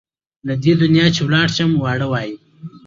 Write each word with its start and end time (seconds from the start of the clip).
له 0.47 0.53
دې 0.63 0.73
دنیا 0.81 1.05
چې 1.15 1.21
لاړ 1.33 1.47
شم 1.55 1.71
واړه 1.83 2.07
وايي. 2.11 2.33